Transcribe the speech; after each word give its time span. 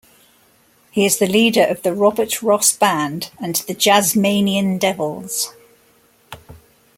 He 0.89 1.05
is 1.05 1.19
the 1.19 1.27
leader 1.27 1.63
of 1.63 1.83
the 1.83 1.93
Robert 1.93 2.41
Ross 2.41 2.73
Band 2.75 3.29
and 3.39 3.57
The 3.67 3.75
Jazz-Manian 3.75 4.79
Devils. 4.79 5.53